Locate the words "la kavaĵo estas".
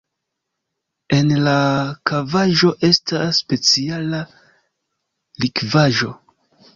1.47-3.41